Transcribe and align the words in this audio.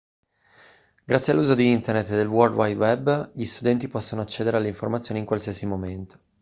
grazie 1.05 1.31
all'uso 1.31 1.53
di 1.53 1.69
internet 1.69 2.09
e 2.09 2.15
del 2.15 2.25
world 2.27 2.55
wide 2.55 2.79
web 2.79 3.29
gli 3.35 3.45
studenti 3.45 3.87
possono 3.87 4.21
accedere 4.23 4.57
alle 4.57 4.67
informazioni 4.69 5.19
in 5.19 5.27
qualsiasi 5.27 5.67
momento 5.67 6.19